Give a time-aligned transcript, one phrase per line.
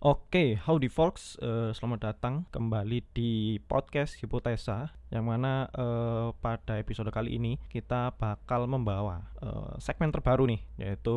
[0.00, 7.12] Oke, howdy folks, uh, selamat datang kembali di podcast Hipotesa yang mana uh, pada episode
[7.12, 11.12] kali ini kita bakal membawa uh, segmen terbaru nih yaitu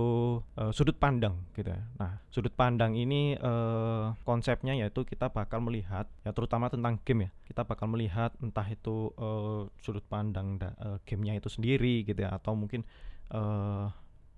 [0.59, 1.79] uh, sudut pandang gitu ya.
[1.95, 7.55] Nah, sudut pandang ini uh, konsepnya yaitu kita bakal melihat ya terutama tentang game ya.
[7.55, 12.51] Kita bakal melihat entah itu uh, sudut pandang uh, gamenya itu sendiri gitu ya atau
[12.51, 12.83] mungkin
[13.31, 13.87] uh,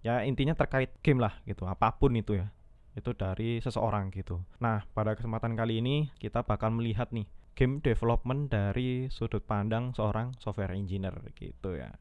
[0.05, 2.46] ya intinya terkait game lah gitu, apa pun itu ya
[2.96, 4.39] itu dari seseorang gitu.
[4.64, 10.36] Nah, pada kesempatan kali ini kita bakal melihat nih game development dari sudut pandang seorang
[10.39, 11.92] software engineer gitu ya.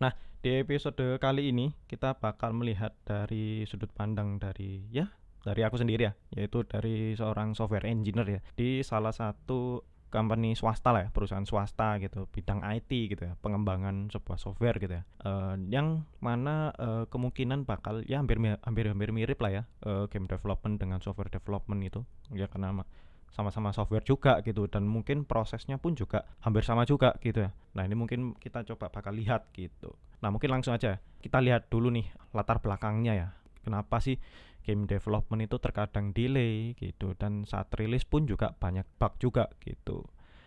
[0.00, 0.12] Nah,
[0.44, 5.08] di episode kali ini kita bakal melihat dari sudut pandang dari ya
[5.44, 10.94] dari aku sendiri ya, yaitu dari seorang software engineer ya di salah satu company swasta
[10.94, 15.02] lah ya, perusahaan swasta gitu, bidang IT gitu ya, pengembangan sebuah software gitu ya.
[15.26, 20.30] Uh, yang mana uh, kemungkinan bakal ya hampir hampir hampir mirip lah ya uh, game
[20.30, 22.00] development dengan software development itu.
[22.30, 22.86] Ya karena
[23.34, 27.50] sama-sama software juga gitu dan mungkin prosesnya pun juga hampir sama juga gitu ya.
[27.74, 29.90] Nah, ini mungkin kita coba bakal lihat gitu.
[30.22, 33.28] Nah, mungkin langsung aja kita lihat dulu nih latar belakangnya ya.
[33.64, 34.20] Kenapa sih
[34.64, 40.04] game development itu terkadang delay gitu dan saat rilis pun juga banyak bug juga gitu.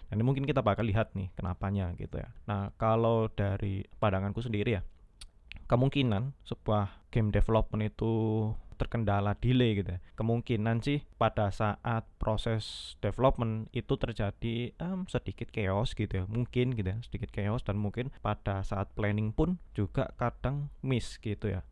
[0.08, 2.32] Dan mungkin kita bakal lihat nih kenapanya gitu ya.
[2.48, 4.82] Nah, kalau dari pandanganku sendiri ya,
[5.68, 8.14] kemungkinan sebuah game development itu
[8.78, 10.00] terkendala delay gitu ya.
[10.16, 16.26] Kemungkinan sih pada saat proses development itu terjadi um, sedikit chaos gitu ya.
[16.30, 21.52] Mungkin gitu ya, sedikit chaos dan mungkin pada saat planning pun juga kadang miss gitu
[21.52, 21.66] ya.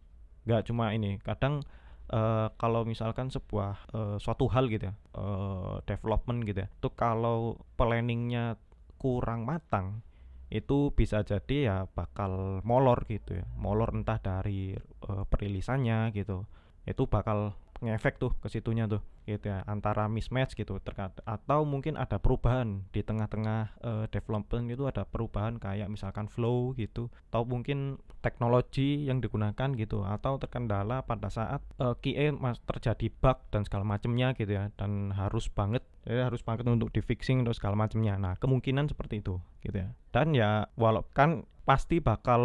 [0.45, 1.65] Gak cuma ini, kadang
[2.13, 7.57] uh, kalau misalkan sebuah uh, suatu hal gitu ya uh, development gitu ya itu kalau
[7.75, 8.61] planningnya
[9.01, 10.05] kurang matang
[10.53, 13.45] itu bisa jadi ya bakal molor gitu ya.
[13.57, 14.77] Molor entah dari
[15.09, 16.45] uh, perilisannya gitu.
[16.85, 21.97] Itu bakal ngefek tuh ke situnya tuh gitu ya antara mismatch gitu terkait atau mungkin
[21.97, 27.97] ada perubahan di tengah-tengah uh, development itu ada perubahan kayak misalkan flow gitu atau mungkin
[28.21, 33.85] teknologi yang digunakan gitu atau terkendala pada saat uh, QA mas terjadi bug dan segala
[33.85, 38.17] macamnya gitu ya dan harus banget ya harus banget untuk di fixing untuk segala macamnya
[38.17, 39.89] nah kemungkinan seperti itu gitu ya.
[40.13, 42.41] Dan ya walau kan pasti bakal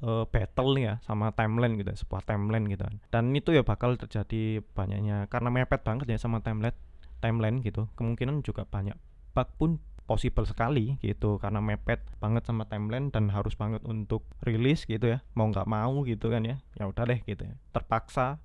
[0.00, 4.62] uh, battle nih ya sama timeline gitu sebuah timeline gitu dan itu ya bakal terjadi
[4.78, 6.78] banyaknya karena mepet banget ya sama timeline
[7.22, 7.86] timeline gitu.
[7.94, 8.98] Kemungkinan juga banyak
[9.32, 9.70] bug pun
[10.02, 15.18] possible sekali gitu karena mepet banget sama timeline dan harus banget untuk rilis gitu ya.
[15.38, 17.54] Mau nggak mau gitu kan ya ya udah deh gitu ya.
[17.70, 18.42] Terpaksa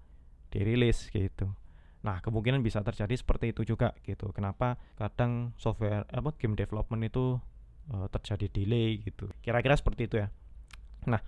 [0.54, 1.50] dirilis gitu.
[2.06, 4.30] Nah kemungkinan bisa terjadi seperti itu juga gitu.
[4.32, 7.42] Kenapa kadang software apa game development itu
[7.94, 9.30] uh, terjadi delay gitu.
[9.44, 10.28] Kira-kira seperti itu ya.
[11.08, 11.22] Nah,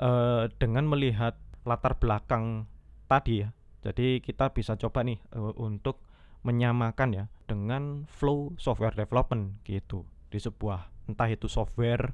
[0.00, 2.66] uh, dengan melihat latar belakang
[3.06, 3.54] tadi ya,
[3.86, 6.02] jadi kita bisa coba nih uh, untuk
[6.42, 10.02] menyamakan ya dengan flow software development gitu
[10.32, 12.10] di sebuah entah itu software,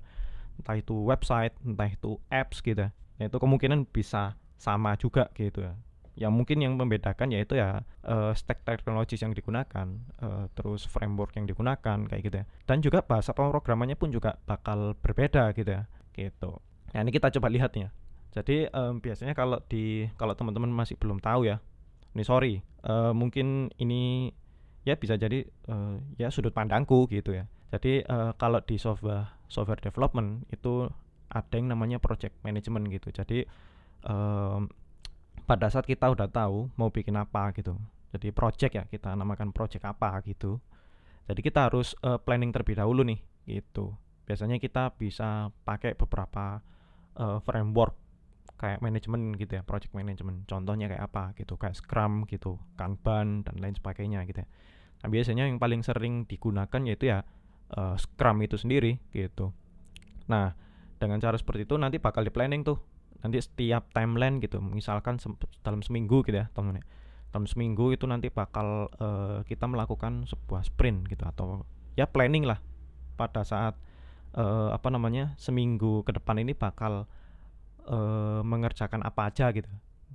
[0.61, 2.91] entah itu website, entah itu apps gitu ya.
[3.19, 5.75] Itu kemungkinan bisa sama juga gitu ya
[6.19, 9.87] yang mungkin yang membedakan yaitu ya uh, stack teknologis yang digunakan
[10.19, 12.47] uh, terus framework yang digunakan kayak gitu ya.
[12.67, 15.87] Dan juga bahasa pemrogramannya pun juga bakal berbeda gitu ya.
[16.11, 16.51] Gitu.
[16.93, 17.95] Nah ini kita coba lihat ya.
[18.35, 21.63] Jadi um, biasanya kalau di kalau teman-teman masih belum tahu ya
[22.13, 24.35] ini sorry uh, mungkin ini
[24.83, 27.47] ya bisa jadi uh, ya sudut pandangku gitu ya.
[27.71, 30.89] Jadi uh, kalau di software software development itu
[31.29, 33.13] ada yang namanya project management gitu.
[33.13, 33.45] Jadi
[34.09, 34.73] um,
[35.49, 37.73] pada saat kita udah tahu mau bikin apa gitu.
[38.13, 40.61] Jadi project ya kita namakan project apa gitu.
[41.25, 43.17] Jadi kita harus uh, planning terlebih dahulu nih
[43.49, 43.97] gitu.
[44.29, 46.61] Biasanya kita bisa pakai beberapa
[47.17, 47.97] uh, framework
[48.61, 50.45] kayak manajemen gitu ya project management.
[50.45, 54.49] Contohnya kayak apa gitu kayak scrum gitu kanban dan lain sebagainya gitu ya.
[55.01, 57.25] Nah biasanya yang paling sering digunakan yaitu ya
[57.73, 59.57] uh, scrum itu sendiri gitu.
[60.29, 60.53] Nah
[61.01, 62.77] dengan cara seperti itu nanti bakal di planning tuh
[63.19, 65.27] nanti setiap timeline gitu misalkan se
[65.67, 66.87] dalam seminggu gitu ya teman-teman
[67.29, 72.61] dalam seminggu itu nanti bakal uh, kita melakukan sebuah sprint gitu atau ya planning lah.
[73.21, 73.77] Pada saat
[74.33, 77.05] uh, apa namanya seminggu ke depan ini bakal
[77.85, 79.69] uh, mengerjakan apa aja gitu.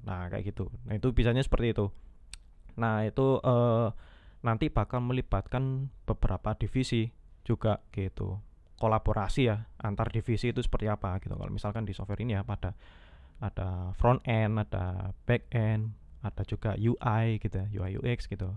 [0.08, 0.74] Nah kayak gitu.
[0.90, 1.94] Nah itu bisanya seperti itu.
[2.82, 3.94] Nah itu uh,
[4.42, 7.14] nanti bakal melibatkan beberapa divisi
[7.46, 8.40] juga gitu
[8.80, 11.36] kolaborasi ya antar divisi itu seperti apa gitu.
[11.38, 12.74] Kalau misalkan di software ini ya pada
[13.44, 15.94] ada front end ada back end
[16.24, 18.54] ada juga UI gitu ya UI UX gitu.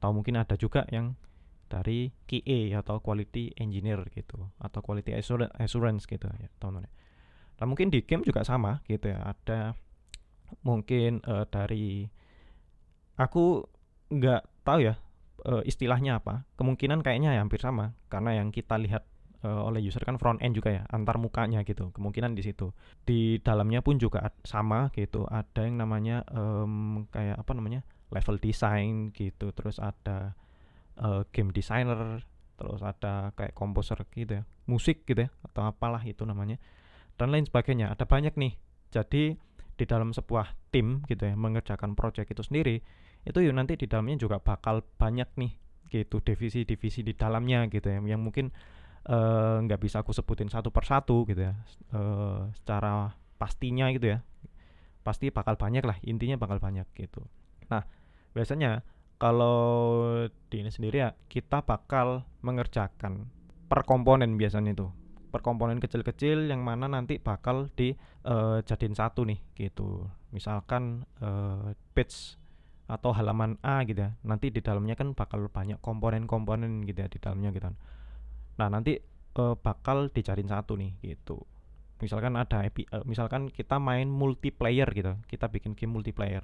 [0.00, 1.14] Atau mungkin ada juga yang
[1.72, 5.16] dari QA atau quality engineer gitu atau quality
[5.56, 6.84] assurance gitu ya teman-teman
[7.56, 9.72] nah mungkin di game juga sama gitu ya ada
[10.60, 12.04] mungkin uh, dari
[13.16, 13.64] aku
[14.12, 15.00] nggak tahu ya
[15.48, 16.44] uh, istilahnya apa.
[16.60, 19.08] Kemungkinan kayaknya ya hampir sama karena yang kita lihat
[19.44, 22.74] uh, oleh user kan front end juga ya antar mukanya gitu kemungkinan di situ.
[23.02, 27.80] Di dalamnya pun juga sama gitu ada yang namanya um, kayak apa namanya
[28.12, 30.34] level design gitu terus ada
[31.00, 32.22] uh, game designer
[32.56, 36.56] terus ada kayak komposer gitu ya musik gitu ya atau apalah itu namanya
[37.18, 37.92] dan lain sebagainya.
[37.92, 38.54] Ada banyak nih.
[38.92, 39.36] Jadi
[39.72, 42.76] di dalam sebuah tim gitu ya mengerjakan project itu sendiri
[43.22, 45.52] itu yuk nanti di dalamnya juga bakal banyak nih
[45.92, 48.50] gitu divisi-divisi di dalamnya gitu ya yang mungkin
[49.02, 51.54] nggak uh, bisa aku sebutin satu persatu gitu ya.
[51.90, 54.18] Uh, secara pastinya gitu ya.
[55.02, 57.26] Pasti bakal banyak lah intinya bakal banyak gitu.
[57.66, 57.82] Nah
[58.32, 58.86] biasanya
[59.18, 63.30] kalau di ini sendiri ya kita bakal mengerjakan
[63.66, 64.86] per komponen biasanya itu.
[65.32, 70.06] Per komponen kecil-kecil yang mana nanti bakal dijadiin uh, satu nih gitu.
[70.30, 72.36] Misalkan uh, page
[72.86, 74.10] atau halaman A gitu ya.
[74.22, 77.72] Nanti di dalamnya kan bakal banyak komponen-komponen gitu ya di dalamnya gitu
[78.56, 79.00] nah nanti
[79.38, 81.40] uh, bakal dijadiin satu nih gitu
[82.02, 86.42] misalkan ada API, uh, misalkan kita main multiplayer gitu kita bikin game multiplayer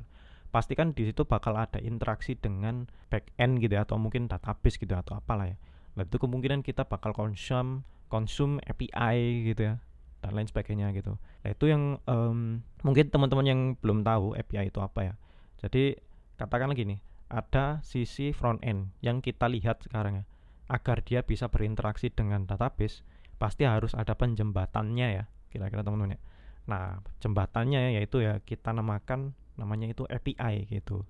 [0.48, 4.96] pastikan di situ bakal ada interaksi dengan back end gitu ya atau mungkin database gitu
[4.96, 5.56] atau apalah ya
[5.98, 9.74] nah itu kemungkinan kita bakal konsum konsum API gitu ya
[10.18, 11.14] dan lain sebagainya gitu.
[11.16, 15.14] Nah itu yang um, mungkin teman-teman yang belum tahu API itu apa ya.
[15.62, 15.94] Jadi
[16.38, 16.98] katakan lagi nih,
[17.30, 20.24] ada sisi front end yang kita lihat sekarang ya.
[20.68, 23.00] Agar dia bisa berinteraksi dengan database,
[23.40, 26.20] pasti harus ada penjembatannya ya, kira-kira teman-teman ya.
[26.68, 31.08] Nah, jembatannya yaitu ya kita namakan namanya itu API gitu.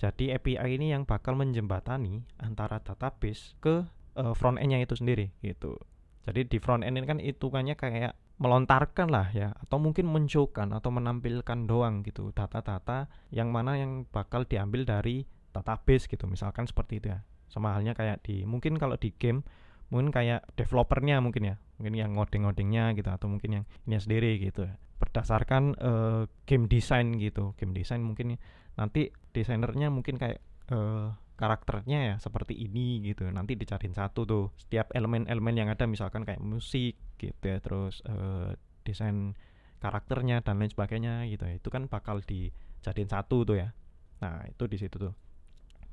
[0.00, 3.84] Jadi API ini yang bakal menjembatani antara database ke
[4.16, 5.76] uh, front end-nya itu sendiri gitu.
[6.24, 10.90] Jadi di front end ini kan hitungannya kayak melontarkan lah ya atau mungkin mencokan atau
[10.90, 15.22] menampilkan doang gitu data-data yang mana yang bakal diambil dari
[15.54, 17.22] database gitu misalkan seperti itu ya
[17.54, 19.46] sama halnya kayak di mungkin kalau di game
[19.94, 24.66] mungkin kayak developernya mungkin ya mungkin yang ngoding-ngodingnya gitu atau mungkin yang ini sendiri gitu.
[24.66, 28.40] Ya berdasarkan uh, game design gitu game design mungkin
[28.74, 30.40] nanti desainernya mungkin kayak
[30.72, 33.26] uh, karakternya ya seperti ini gitu.
[33.30, 38.54] Nanti dicariin satu tuh setiap elemen-elemen yang ada misalkan kayak musik gitu ya terus uh,
[38.86, 39.34] desain
[39.82, 41.54] karakternya dan lain sebagainya gitu ya.
[41.58, 43.74] Itu kan bakal dijadiin satu tuh ya.
[44.22, 45.14] Nah itu di situ tuh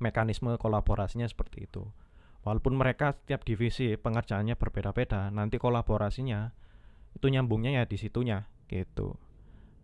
[0.01, 1.86] mekanisme kolaborasinya seperti itu.
[2.42, 6.50] Walaupun mereka setiap divisi pengerjaannya berbeda-beda nanti kolaborasinya
[7.13, 9.13] itu nyambungnya ya di situnya gitu.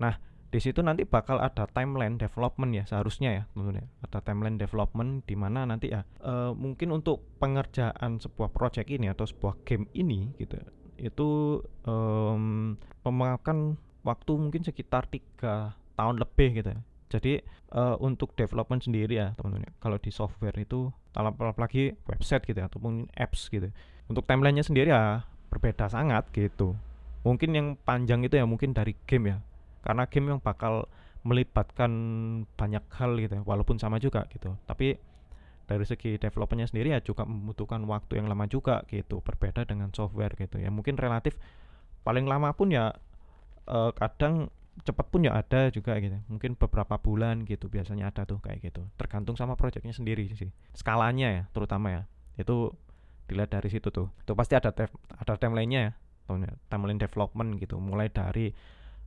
[0.02, 0.18] Nah
[0.48, 3.86] di situ nanti bakal ada timeline development ya seharusnya ya tentunya.
[4.02, 9.30] Ada timeline development di mana nanti ya e, mungkin untuk pengerjaan sebuah project ini atau
[9.30, 10.58] sebuah game ini gitu
[10.98, 12.74] itu um,
[13.06, 17.39] memakan waktu mungkin sekitar tiga tahun lebih gitu ya jadi
[17.71, 23.09] uh, untuk development sendiri ya teman-teman kalau di software itu apalagi website gitu ya, ataupun
[23.15, 23.71] apps gitu.
[24.12, 26.77] Untuk timelinenya sendiri ya berbeda sangat gitu.
[27.25, 29.38] Mungkin yang panjang itu ya mungkin dari game ya.
[29.81, 30.86] Karena game yang bakal
[31.25, 31.92] melibatkan
[32.56, 34.53] banyak hal gitu ya, walaupun sama juga gitu.
[34.68, 34.95] Tapi
[35.68, 40.36] dari segi developernya sendiri ya juga membutuhkan waktu yang lama juga gitu berbeda dengan software
[40.39, 40.71] gitu ya.
[40.71, 41.36] Mungkin relatif
[42.07, 42.95] paling lama pun ya
[43.68, 44.48] eh, kadang
[44.83, 46.18] cepat pun ya ada juga gitu.
[46.29, 48.85] Mungkin beberapa bulan gitu biasanya ada tuh kayak gitu.
[49.00, 50.51] Tergantung sama projectnya sendiri sih.
[50.75, 52.01] Skalanya ya terutama ya.
[52.38, 52.75] Itu
[53.25, 54.13] dilihat dari situ tuh.
[54.22, 55.91] Itu pasti ada ada timelinenya ya.
[56.69, 57.79] Timeline development gitu.
[57.79, 58.51] Mulai dari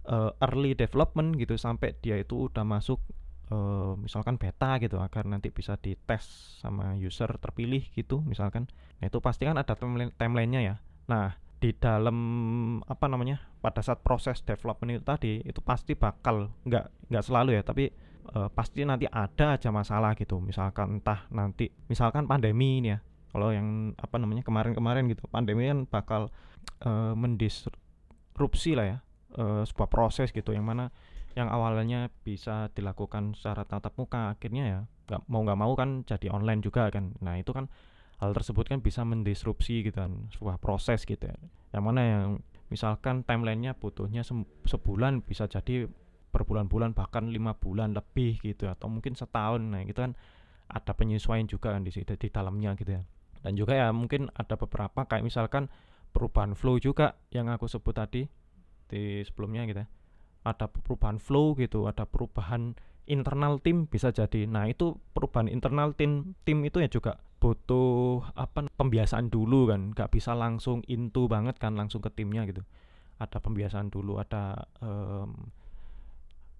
[0.08, 2.98] uh, early development gitu sampai dia itu udah masuk
[3.52, 8.70] uh, misalkan beta gitu agar nanti bisa dites sama user terpilih gitu misalkan.
[9.02, 10.74] Nah itu pasti kan ada timeline timelinenya ya.
[11.10, 12.18] Nah di dalam
[12.88, 17.62] apa namanya pada saat proses development itu tadi itu pasti bakal nggak nggak selalu ya
[17.62, 17.92] tapi
[18.32, 20.40] uh, pasti nanti ada aja masalah gitu.
[20.40, 22.98] Misalkan entah nanti misalkan pandemi ini ya.
[23.30, 26.22] Kalau yang apa namanya kemarin-kemarin gitu pandemi kan bakal
[26.82, 28.98] uh, mendisrupsi lah ya
[29.38, 30.90] uh, sebuah proses gitu yang mana
[31.38, 36.26] yang awalnya bisa dilakukan secara tatap muka akhirnya ya nggak mau nggak mau kan jadi
[36.34, 37.14] online juga kan.
[37.22, 37.70] Nah itu kan
[38.20, 41.36] hal tersebut kan bisa mendisrupsi gitu kan sebuah proses gitu ya.
[41.72, 42.26] Yang mana yang
[42.68, 44.20] misalkan timelinenya butuhnya
[44.68, 45.88] sebulan bisa jadi
[46.30, 49.64] berbulan-bulan bahkan lima bulan lebih gitu atau mungkin setahun.
[49.64, 50.14] Nah itu kan
[50.70, 53.02] ada penyesuaian juga kan di di dalamnya gitu ya.
[53.40, 55.72] Dan juga ya mungkin ada beberapa kayak misalkan
[56.12, 58.28] perubahan flow juga yang aku sebut tadi
[58.86, 59.88] di sebelumnya gitu ya.
[60.44, 62.76] Ada perubahan flow gitu ada perubahan
[63.08, 64.44] internal tim bisa jadi.
[64.44, 70.12] Nah itu perubahan internal tim tim itu ya juga butuh apa pembiasaan dulu kan nggak
[70.12, 72.60] bisa langsung into banget kan langsung ke timnya gitu
[73.16, 75.48] ada pembiasaan dulu ada um,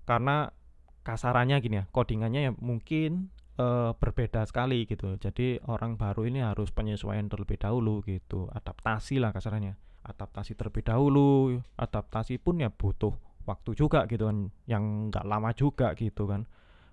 [0.08, 0.48] karena
[1.04, 3.28] kasarannya gini ya codingannya ya mungkin
[3.60, 5.16] uh, berbeda sekali gitu.
[5.20, 9.76] Jadi orang baru ini harus penyesuaian terlebih dahulu gitu, adaptasi lah kasarnya.
[10.00, 13.12] Adaptasi terlebih dahulu, adaptasi pun ya butuh
[13.44, 16.48] waktu juga gitu kan, yang nggak lama juga gitu kan.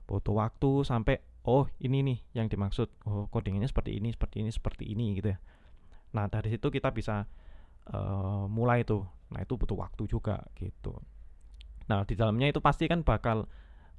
[0.07, 4.83] Butuh waktu sampai oh ini nih yang dimaksud, oh codingannya seperti ini, seperti ini, seperti
[4.91, 5.39] ini gitu ya.
[6.11, 7.23] Nah dari situ kita bisa
[7.95, 9.07] uh, mulai tuh.
[9.31, 10.99] Nah itu butuh waktu juga gitu.
[11.87, 13.47] Nah di dalamnya itu pasti kan bakal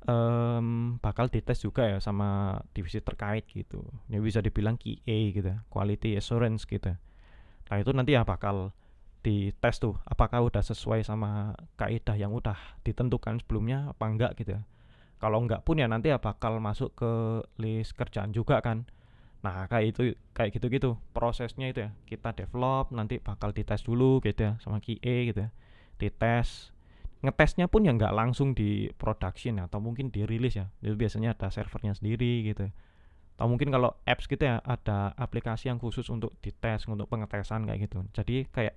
[0.05, 3.81] um, bakal dites juga ya sama divisi terkait gitu.
[4.13, 6.93] Ya bisa dibilang QA gitu, quality assurance gitu.
[7.69, 8.77] Nah itu nanti ya bakal
[9.25, 14.63] dites tuh apakah udah sesuai sama kaidah yang udah ditentukan sebelumnya apa enggak gitu ya.
[15.19, 17.13] Kalau enggak pun ya nanti ya bakal masuk ke
[17.59, 18.87] list kerjaan juga kan.
[19.43, 20.03] Nah kayak itu
[20.35, 21.91] kayak gitu-gitu prosesnya itu ya.
[22.07, 25.51] Kita develop nanti bakal dites dulu gitu ya sama QA gitu ya.
[25.99, 26.71] Dites.
[27.19, 30.71] Ngetesnya pun ya nggak langsung di production ya, atau mungkin dirilis ya.
[30.79, 32.71] Itu biasanya ada servernya sendiri gitu
[33.39, 37.87] atau mungkin kalau apps gitu ya ada aplikasi yang khusus untuk dites untuk pengetesan kayak
[37.87, 38.03] gitu.
[38.11, 38.75] Jadi kayak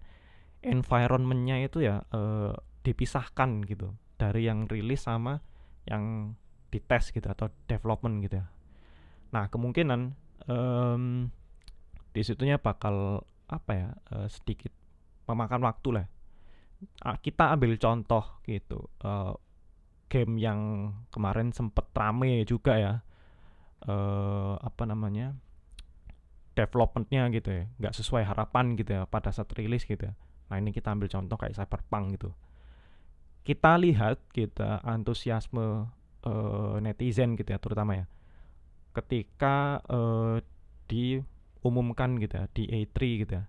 [0.62, 2.53] environmentnya itu ya eh,
[2.86, 3.98] dipisahkan gitu.
[4.21, 5.41] Dari yang rilis sama
[5.89, 6.35] yang
[6.71, 8.47] dites gitu atau development gitu ya.
[9.35, 10.15] Nah kemungkinan
[10.47, 11.27] um,
[12.11, 14.71] di situnya bakal apa ya uh, sedikit
[15.27, 16.07] memakan waktu lah.
[17.21, 19.38] Kita ambil contoh gitu uh,
[20.09, 22.93] game yang kemarin sempet rame juga ya
[23.85, 25.38] uh, apa namanya
[26.57, 27.63] developmentnya gitu ya.
[27.77, 30.13] Nggak sesuai harapan gitu ya pada saat rilis gitu ya.
[30.50, 32.35] Nah ini kita ambil contoh kayak cyberpunk gitu
[33.41, 35.89] kita lihat kita antusiasme
[36.25, 38.05] uh, netizen gitu ya terutama ya
[38.91, 40.38] ketika uh,
[40.86, 43.43] diumumkan gitu ya di A3 gitu ya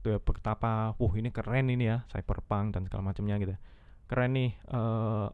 [0.00, 3.54] gitu ya betapa wah ini keren ini ya cyberpunk dan segala macamnya gitu
[4.10, 5.30] keren nih uh,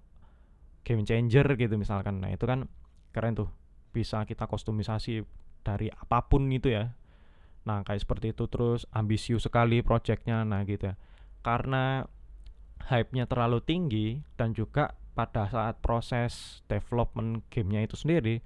[0.89, 2.25] game changer gitu misalkan.
[2.25, 2.65] Nah itu kan
[3.13, 3.53] keren tuh
[3.93, 5.21] bisa kita kostumisasi
[5.61, 6.97] dari apa pun itu ya.
[7.69, 10.95] Nah kayak seperti itu terus ambisius sekali projectnya nah gitu ya.
[11.45, 12.09] Karena
[12.89, 18.41] hype-nya terlalu tinggi dan juga pada saat proses development gamenya itu sendiri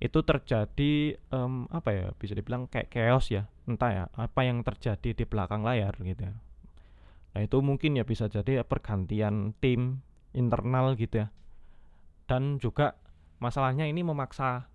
[0.00, 3.44] itu terjadi um, apa ya bisa dibilang kayak chaos ya.
[3.68, 6.34] Entah ya apa yang terjadi di belakang layar gitu ya.
[7.36, 10.00] Nah itu mungkin ya bisa jadi pergantian tim
[10.32, 11.28] internal gitu ya.
[12.24, 12.96] Dan juga
[13.44, 14.72] masalahnya ini memaksa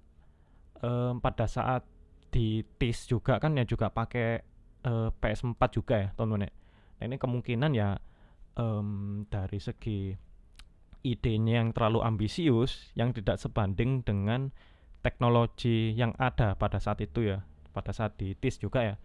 [0.86, 1.82] um, pada saat
[2.30, 4.44] di TIS juga kan ya juga pakai
[4.86, 6.54] uh, PS4 juga ya teman-teman ya.
[7.00, 7.96] nah ini kemungkinan ya
[8.56, 10.16] um, dari segi
[11.06, 14.50] idenya yang terlalu ambisius yang tidak sebanding dengan
[15.06, 18.96] teknologi yang ada pada saat itu ya pada saat di TIS juga ya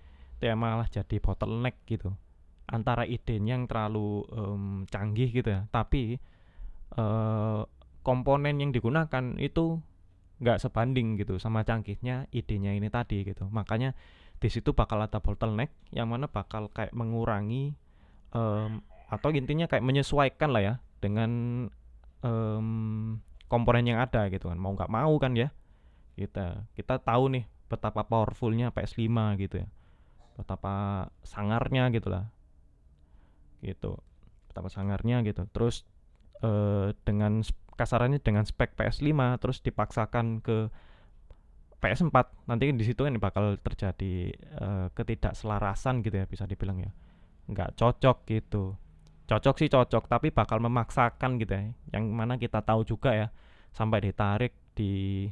[0.40, 2.16] itu ya malah jadi bottleneck gitu.
[2.71, 6.16] Antara idenya yang terlalu um, canggih gitu ya tapi
[6.97, 7.69] uh,
[8.00, 9.85] komponen yang digunakan itu
[10.40, 13.45] nggak sebanding gitu sama canggihnya idenya ini tadi gitu.
[13.52, 13.92] Makanya
[14.40, 17.76] di situ bakal ada bottleneck yang mana bakal kayak mengurangi
[18.33, 18.80] um,
[19.11, 21.31] atau intinya kayak menyesuaikan lah ya dengan
[22.23, 23.19] um,
[23.50, 24.57] komponen yang ada gitu kan.
[24.57, 25.50] Mau nggak mau kan ya
[26.14, 29.11] kita kita tahu nih betapa powerfulnya PS5
[29.43, 29.69] gitu ya.
[30.38, 32.31] Betapa sangarnya gitu lah.
[33.61, 33.99] Gitu.
[34.47, 35.43] Betapa sangarnya gitu.
[35.50, 35.83] Terus
[36.47, 37.43] eh, dengan
[37.75, 39.11] kasarannya dengan spek PS5
[39.43, 40.71] terus dipaksakan ke
[41.81, 46.93] PS4 nanti di situ kan bakal terjadi uh, ketidakselarasan gitu ya bisa dibilang ya.
[47.49, 48.76] Nggak cocok gitu
[49.31, 51.63] cocok sih cocok tapi bakal memaksakan gitu ya.
[51.95, 53.29] Yang mana kita tahu juga ya
[53.71, 55.27] sampai ditarik di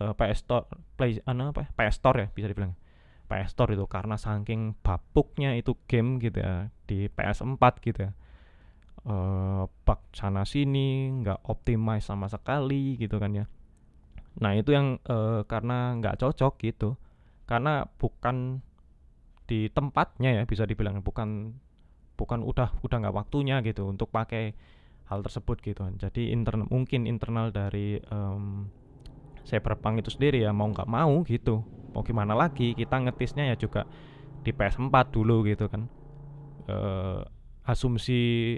[0.00, 0.64] uh, PS Store
[0.96, 2.72] Play ano apa PS Store ya bisa dibilang.
[3.28, 8.12] PS Store itu karena saking bapuknya itu game gitu ya di PS4 gitu ya.
[9.02, 13.44] Uh, bug sana sini nggak optimize sama sekali gitu kan ya.
[14.40, 16.96] Nah itu yang uh, karena nggak cocok gitu
[17.44, 18.64] karena bukan
[19.44, 21.58] di tempatnya ya bisa dibilang bukan
[22.14, 24.52] bukan udah udah nggak waktunya gitu untuk pakai
[25.08, 25.82] hal tersebut gitu.
[25.98, 28.68] Jadi internal mungkin internal dari um,
[29.42, 31.64] Cyberpunk itu sendiri ya mau nggak mau gitu.
[31.92, 32.72] Mau gimana lagi?
[32.72, 33.84] Kita ngetisnya ya juga
[34.42, 35.90] di PS4 dulu gitu kan.
[36.70, 37.20] Uh,
[37.66, 38.54] asumsi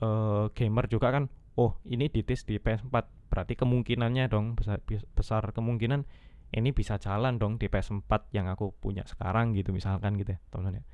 [0.00, 1.28] uh, gamer juga kan
[1.60, 6.02] oh ini ditis di PS4 berarti kemungkinannya dong besar, besar kemungkinan
[6.50, 10.82] ini bisa jalan dong di PS4 yang aku punya sekarang gitu misalkan gitu ya teman-teman
[10.82, 10.84] ya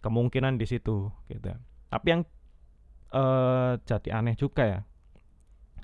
[0.00, 1.52] kemungkinan di situ gitu
[1.88, 2.22] tapi yang
[3.12, 4.80] uh, jadi aneh juga ya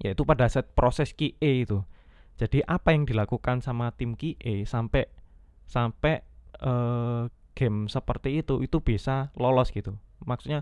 [0.05, 1.81] yaitu pada saat proses QA itu
[2.37, 5.09] jadi apa yang dilakukan sama tim QA sampai
[5.65, 6.21] sampai
[6.61, 9.97] uh, game seperti itu itu bisa lolos gitu.
[10.21, 10.61] Maksudnya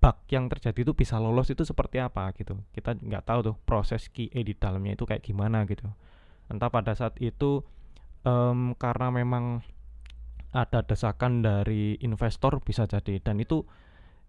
[0.00, 2.62] bug yang terjadi itu bisa lolos itu seperti apa gitu.
[2.70, 5.90] Kita nggak tahu tuh proses QA di dalamnya itu kayak gimana gitu.
[6.46, 7.66] Entah pada saat itu
[8.22, 9.66] um, karena memang
[10.50, 13.22] ada desakan dari investor bisa jadi.
[13.22, 13.62] Dan itu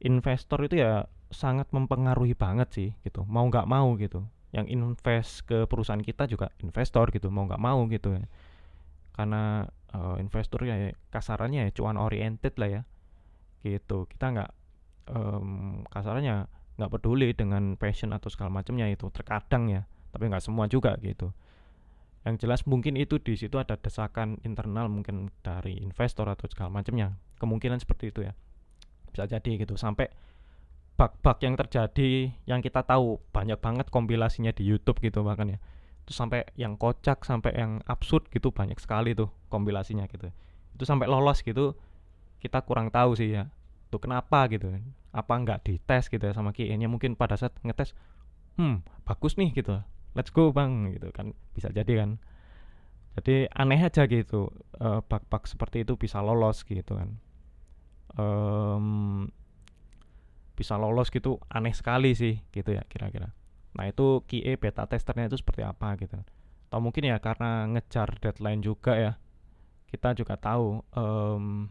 [0.02, 3.26] investor itu ya sangat mempengaruhi banget sih gitu.
[3.26, 4.26] Mau nggak mau gitu.
[4.52, 7.32] Yang invest ke perusahaan kita juga investor gitu.
[7.32, 8.18] Mau nggak mau gitu.
[8.18, 8.28] Ya
[9.12, 12.82] karena uh, investor ya kasarannya ya cuan oriented lah ya
[13.64, 14.08] gitu.
[14.08, 14.52] Kita nggak
[15.12, 16.48] um, kasarannya
[16.80, 21.30] nggak peduli dengan passion atau segala macamnya itu terkadang ya tapi nggak semua juga gitu
[22.22, 27.18] yang jelas mungkin itu di situ ada desakan internal mungkin dari investor atau segala macamnya.
[27.42, 28.38] Kemungkinan seperti itu ya.
[29.10, 29.74] Bisa jadi gitu.
[29.74, 30.14] Sampai
[30.94, 35.60] bug-bug yang terjadi yang kita tahu banyak banget kompilasinya di YouTube gitu bahkan ya.
[36.06, 40.30] Itu sampai yang kocak sampai yang absurd gitu banyak sekali tuh kompilasinya gitu.
[40.78, 41.74] Itu sampai lolos gitu
[42.38, 43.50] kita kurang tahu sih ya.
[43.90, 44.70] Tuh kenapa gitu?
[45.10, 47.98] Apa nggak dites gitu ya sama QA nya mungkin pada saat ngetes
[48.60, 49.80] hmm bagus nih gitu
[50.16, 51.36] let's go bang gitu kan.
[51.56, 52.20] Bisa jadi kan.
[53.20, 54.48] Jadi aneh aja gitu
[54.80, 57.20] uh, bug-bug seperti itu bisa lolos gitu kan.
[58.16, 59.28] Um,
[60.56, 63.36] bisa lolos gitu aneh sekali sih gitu ya kira-kira.
[63.76, 66.20] Nah itu QA beta testernya itu seperti apa gitu.
[66.72, 69.14] Atau mungkin ya karena ngejar deadline juga ya.
[69.92, 71.68] Kita juga tahu um,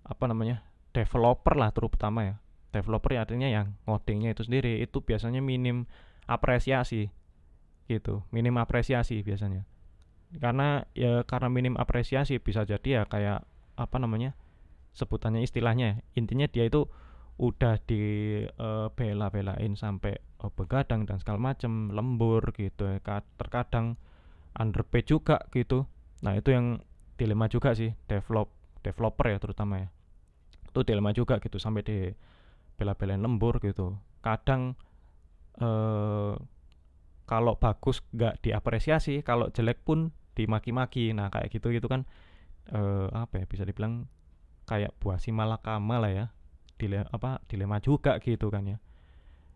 [0.00, 0.64] apa namanya
[0.96, 2.34] developer lah terutama ya.
[2.72, 4.80] Developer ya artinya yang ngodingnya itu sendiri.
[4.80, 5.84] Itu biasanya minim
[6.24, 7.12] apresiasi
[7.88, 8.22] gitu.
[8.34, 9.64] Minim apresiasi biasanya.
[10.32, 13.44] Karena ya karena minim apresiasi bisa jadi ya kayak
[13.76, 14.32] apa namanya
[14.92, 16.88] sebutannya istilahnya intinya dia itu
[17.40, 18.00] udah di
[18.60, 23.00] uh, bela-belain sampai uh, begadang dan segala macam lembur gitu ya.
[23.40, 23.96] Terkadang
[24.56, 25.88] underpay juga gitu.
[26.24, 26.80] Nah itu yang
[27.16, 28.52] dilema juga sih develop
[28.84, 29.88] developer ya terutama ya.
[30.68, 31.98] Itu dilema juga gitu sampai di
[32.76, 33.96] bela-belain lembur gitu.
[34.24, 34.76] Kadang
[35.60, 36.36] uh,
[37.32, 41.16] kalau bagus nggak diapresiasi kalau jelek pun dimaki-maki.
[41.16, 42.04] Nah kayak gitu gitu kan
[42.76, 44.04] uh, apa ya bisa dibilang
[44.68, 46.26] kayak buah si malakama lah ya.
[46.76, 48.76] Dilema apa dilema juga gitu kan ya.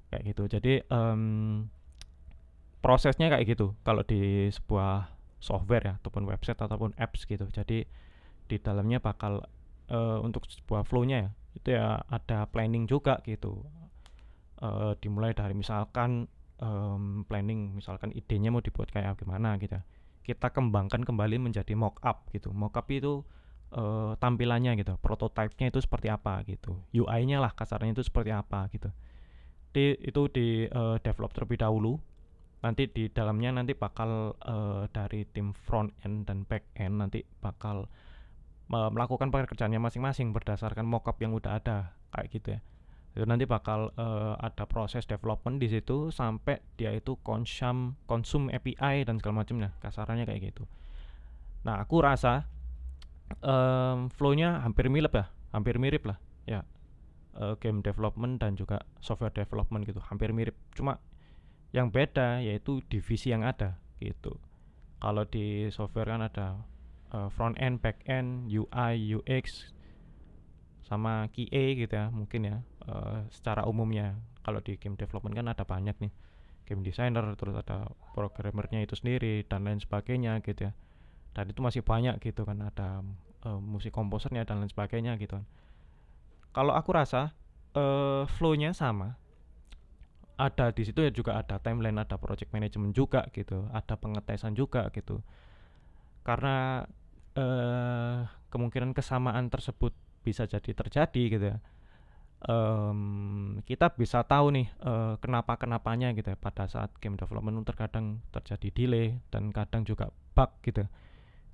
[0.08, 0.42] Kayak gitu.
[0.56, 1.68] Jadi um,
[2.80, 3.76] prosesnya kayak gitu.
[3.84, 7.44] Kalau di sebuah software ya ataupun website ataupun apps gitu.
[7.52, 7.84] Jadi
[8.48, 9.44] di dalamnya bakal
[9.92, 13.60] uh, untuk sebuah flownya ya itu ya ada planning juga gitu.
[14.56, 19.76] Uh, dimulai dari misalkan um, planning misalkan idenya mau dibuat kayak gimana gitu.
[20.26, 22.50] Kita kembangkan kembali menjadi mock up gitu.
[22.50, 23.22] Mock up itu
[23.74, 26.80] uh, tampilannya gitu prototipenya itu seperti apa gitu.
[26.92, 28.90] UI-nya lah kasarnya itu seperti apa gitu.
[29.70, 32.00] Di, itu di uh, develop terlebih dahulu.
[32.64, 37.86] Nanti di dalamnya nanti bakal uh, dari tim front end dan back end nanti bakal
[38.66, 42.60] melakukan pekerjaannya masing-masing berdasarkan mockup yang udah ada kayak gitu ya
[43.16, 49.08] itu nanti bakal uh, ada proses development di situ sampai dia itu konsum konsum API
[49.08, 49.72] dan segala macamnya.
[49.80, 50.68] Kasarannya kayak gitu.
[51.64, 52.44] Nah aku rasa
[53.40, 56.20] um, flownya hampir mirip ya hampir mirip lah.
[56.44, 56.68] Ya
[57.40, 60.04] uh, game development dan juga software development gitu.
[60.04, 60.52] Hampir mirip.
[60.76, 61.00] Cuma
[61.72, 64.36] yang beda yaitu divisi yang ada gitu.
[65.00, 66.60] Kalau di software kan ada
[67.16, 69.72] uh, front end back end UI UX
[70.84, 72.56] sama QA gitu ya mungkin ya
[72.90, 74.16] uh, secara umumnya.
[74.46, 76.12] Kalau di game development kan ada banyak nih.
[76.66, 80.72] Game designer terus ada programmernya itu sendiri dan lain sebagainya gitu ya.
[81.34, 83.02] Dan itu masih banyak gitu kan ada
[83.46, 85.46] uh, musik komposernya dan lain sebagainya gitu kan.
[86.54, 87.36] Kalau aku rasa
[87.76, 89.18] uh, flownya sama.
[90.36, 94.92] Ada di situ ya juga ada timeline ada project management juga gitu ada pengetesan juga
[94.92, 95.24] gitu.
[96.20, 96.84] Karena
[97.40, 98.20] uh,
[98.52, 101.58] kemungkinan kesamaan tersebut bisa jadi terjadi gitu ya
[102.44, 103.00] um,
[103.64, 108.68] kita bisa tahu nih uh, kenapa kenapanya gitu ya pada saat game development terkadang terjadi
[108.76, 110.84] delay dan kadang juga bug gitu.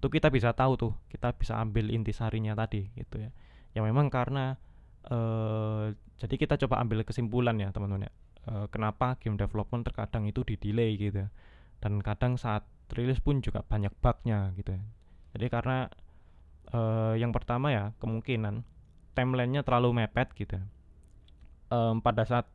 [0.03, 3.31] Itu kita bisa tahu tuh kita bisa ambil intisarinya tadi gitu ya.
[3.79, 4.59] Yang memang karena
[5.07, 8.13] uh, jadi kita coba ambil kesimpulan ya teman-teman ya
[8.51, 11.31] uh, kenapa game development terkadang itu di delay gitu ya.
[11.83, 12.63] dan kadang saat
[12.95, 14.83] rilis pun juga banyak bugnya gitu ya.
[15.35, 15.91] Jadi karena
[16.71, 18.63] uh, yang pertama ya kemungkinan
[19.13, 20.59] timelinenya terlalu mepet gitu.
[21.73, 22.47] Um, pada saat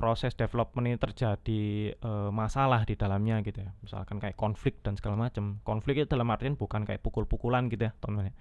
[0.00, 3.70] proses development ini terjadi uh, masalah di dalamnya gitu ya.
[3.84, 7.92] Misalkan kayak konflik dan segala macam konflik itu dalam artian bukan kayak pukul-pukulan gitu ya
[8.00, 8.34] teman-teman ya.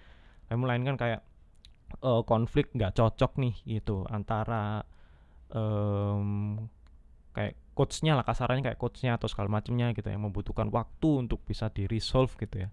[0.47, 1.21] Tapi melainkan kayak
[1.99, 4.87] uh, konflik nggak cocok nih gitu antara
[5.51, 6.63] um,
[7.35, 11.67] kayak coachnya lah kasarannya kayak coachnya atau segala macamnya gitu yang membutuhkan waktu untuk bisa
[11.67, 12.69] di resolve gitu ya.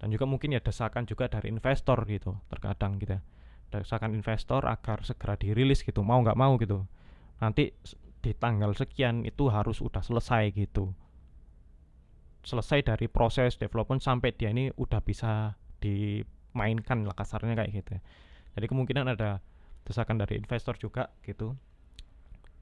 [0.00, 3.22] Dan juga mungkin ya desakan juga dari investor gitu terkadang gitu ya
[3.82, 6.86] desakan investor agar segera dirilis gitu mau nggak mau gitu
[7.42, 7.74] nanti
[8.22, 10.94] di tanggal sekian itu harus udah selesai gitu
[12.44, 18.00] selesai dari proses development sampai dia ini udah bisa dimainkan lah kasarnya kayak gitu ya.
[18.54, 19.40] Jadi kemungkinan ada
[19.82, 21.56] desakan dari investor juga gitu.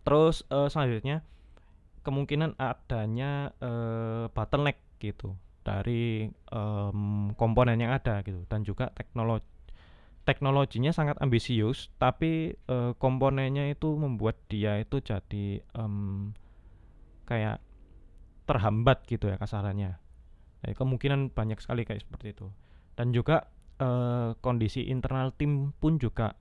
[0.07, 1.27] Terus uh, selanjutnya
[2.03, 9.47] kemungkinan adanya uh, bottleneck gitu dari um, komponen yang ada gitu dan juga teknologi
[10.23, 16.31] teknologinya sangat ambisius tapi uh, komponennya itu membuat dia itu jadi um,
[17.27, 17.59] kayak
[18.47, 19.99] terhambat gitu ya kasarannya.
[20.63, 22.47] Jadi kemungkinan banyak sekali kayak seperti itu.
[22.95, 23.51] Dan juga
[23.83, 26.39] uh, kondisi internal tim pun juga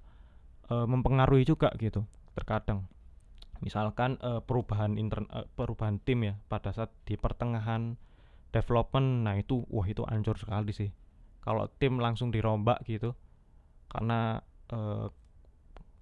[0.70, 2.06] uh, mempengaruhi juga gitu
[2.38, 2.86] terkadang.
[3.62, 7.98] Misalkan uh, perubahan intern uh, perubahan tim ya pada saat di pertengahan
[8.52, 10.90] development nah itu wah itu ancur sekali sih.
[11.42, 13.18] Kalau tim langsung dirombak gitu
[13.92, 14.40] karena
[14.72, 14.80] e,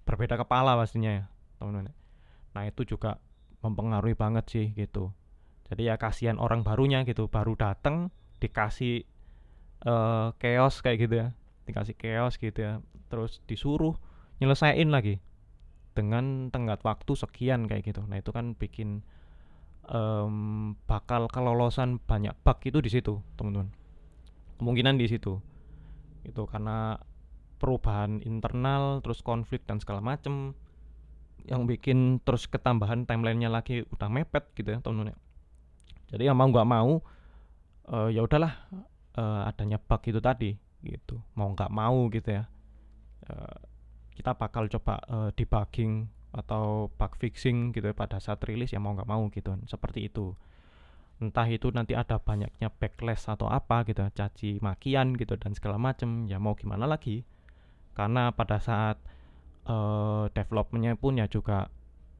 [0.06, 1.24] berbeda kepala pastinya ya
[1.58, 1.90] teman-teman
[2.54, 3.18] nah itu juga
[3.60, 5.12] mempengaruhi banget sih gitu.
[5.70, 7.30] Jadi ya kasihan orang barunya gitu.
[7.30, 8.10] Baru datang
[8.42, 9.06] dikasih
[9.84, 9.94] e,
[10.40, 11.28] chaos kayak gitu ya.
[11.68, 12.72] Dikasih chaos gitu ya.
[13.12, 13.94] Terus disuruh
[14.40, 15.20] nyelesain lagi
[15.94, 18.02] dengan tenggat waktu sekian kayak gitu.
[18.08, 19.04] Nah itu kan bikin
[19.90, 23.68] um, bakal kelolosan banyak bug itu di situ teman-teman.
[24.56, 25.42] Kemungkinan di situ.
[26.24, 26.96] Itu karena
[27.60, 30.56] perubahan internal terus konflik dan segala macem
[31.44, 35.16] yang bikin terus ketambahan timelinenya lagi udah mepet gitu ya teman-teman
[36.10, 36.90] jadi yang mau nggak mau
[37.90, 38.66] uh, ya udahlah
[39.14, 40.50] uh, adanya bug itu tadi
[40.82, 41.22] gitu.
[41.38, 42.44] Mau nggak mau gitu ya
[43.30, 43.58] uh,
[44.14, 48.92] kita bakal coba uh, debugging atau bug fixing gitu ya pada saat rilis ya mau
[48.94, 49.54] nggak mau gitu.
[49.70, 50.34] Seperti itu.
[51.20, 56.24] Entah itu nanti ada banyaknya backlash atau apa gitu caci makian gitu dan segala macem
[56.24, 57.28] ya mau gimana lagi
[57.94, 58.96] karena pada saat
[59.66, 61.68] uh, developmentnya pun ya juga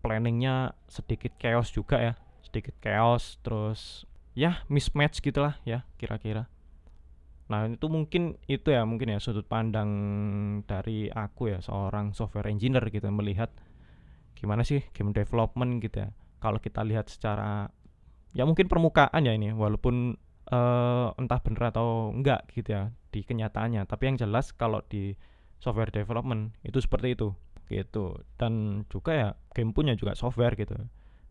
[0.00, 6.48] planningnya sedikit chaos juga ya sedikit chaos terus ya mismatch gitulah ya kira-kira.
[7.50, 9.90] Nah itu mungkin itu ya mungkin ya sudut pandang
[10.64, 13.50] dari aku ya seorang software engineer gitu melihat
[14.38, 16.10] gimana sih game development gitu ya.
[16.40, 17.68] Kalau kita lihat secara
[18.32, 20.14] ya mungkin permukaan ya ini walaupun
[20.48, 23.84] uh, entah bener atau enggak gitu ya di kenyataannya.
[23.84, 25.18] Tapi yang jelas kalau di
[25.60, 26.56] software development.
[26.64, 27.36] Itu seperti itu
[27.70, 28.18] gitu.
[28.34, 30.74] Dan juga ya game punya juga software gitu.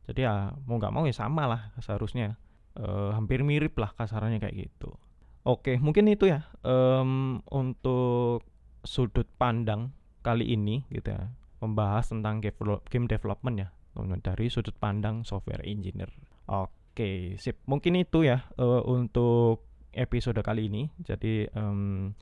[0.09, 2.39] Jadi ya mau nggak mau ya sama lah seharusnya.
[2.77, 4.95] E, hampir mirip lah kasarannya kayak gitu.
[5.43, 6.47] Oke mungkin itu ya.
[6.63, 8.47] Um, untuk
[8.87, 9.91] sudut pandang
[10.23, 11.27] kali ini gitu ya
[11.59, 12.39] membahas tentang
[12.87, 13.69] game development ya.
[13.99, 16.07] Dari sudut pandang software engineer.
[16.47, 17.59] Oke sip.
[17.67, 20.87] Mungkin itu ya uh, untuk episode kali ini.
[21.03, 22.15] Jadi um,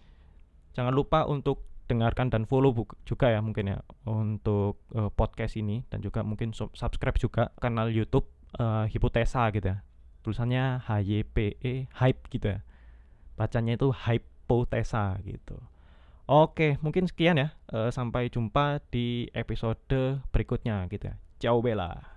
[0.74, 2.76] jangan lupa untuk dengarkan dan follow
[3.08, 8.28] juga ya mungkin ya untuk uh, podcast ini dan juga mungkin subscribe juga kanal YouTube
[8.60, 9.82] uh, Hipotesa gitu ya.
[10.22, 12.60] Tulisannya H Y P E hype gitu ya.
[13.40, 15.56] Bacanya itu Hypotesa gitu.
[16.28, 17.56] Oke, mungkin sekian ya.
[17.72, 21.16] Uh, sampai jumpa di episode berikutnya gitu ya.
[21.40, 22.04] Ciao Bella.